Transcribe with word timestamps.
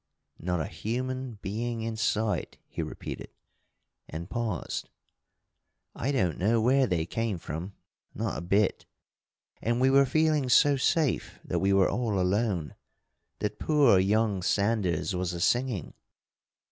"Not 0.39 0.59
a 0.59 0.65
human 0.65 1.35
being 1.43 1.81
in 1.83 1.95
sight," 1.95 2.57
he 2.67 2.81
repeated, 2.81 3.29
and 4.09 4.31
paused. 4.31 4.89
"I 5.93 6.11
don't 6.11 6.39
know 6.39 6.59
where 6.59 6.87
they 6.87 7.05
came 7.05 7.37
from, 7.37 7.75
not 8.15 8.35
a 8.35 8.41
bit. 8.41 8.87
And 9.61 9.79
we 9.79 9.91
were 9.91 10.07
feeling 10.07 10.49
so 10.49 10.75
safe 10.75 11.39
that 11.45 11.59
we 11.59 11.71
were 11.71 11.87
all 11.87 12.19
alone 12.19 12.73
that 13.41 13.59
poor 13.59 13.99
young 13.99 14.41
Sanders 14.41 15.13
was 15.13 15.33
a 15.33 15.39
singing. 15.39 15.93